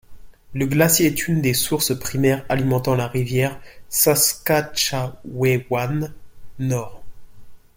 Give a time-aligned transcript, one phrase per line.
[0.53, 6.11] Le glacier est une des sources primaires alimentant la rivière Saskatchewan
[6.57, 7.03] Nord.